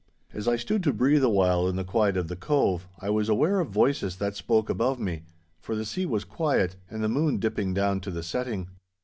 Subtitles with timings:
[0.33, 3.29] As I stood to breathe a while in the quiet of the cove, I was
[3.29, 5.25] aware of voices that spoke above me,
[5.59, 8.69] for the sea was quiet and the moon dipping down to the setting.